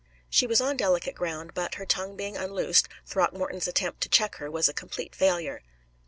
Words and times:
She 0.31 0.47
was 0.47 0.59
on 0.59 0.77
delicate 0.77 1.13
ground, 1.13 1.53
but, 1.53 1.75
her 1.75 1.85
tongue 1.85 2.17
being 2.17 2.35
unloosed, 2.35 2.87
Throckmorton's 3.05 3.67
attempt 3.67 4.01
to 4.01 4.09
check 4.09 4.37
her 4.37 4.49
was 4.49 4.67
a 4.67 4.73
complete 4.73 5.13
failure. 5.13 5.61